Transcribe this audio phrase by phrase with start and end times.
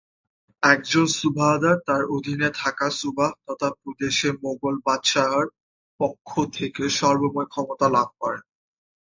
[0.63, 5.47] একজন সুবাহদার তার অধীনে থাকা সুবাহ তথা প্রদেশে মোগল বাদশাহর
[5.99, 8.43] পক্ষ থেকে সর্বময় ক্ষমতা লাভ করেন।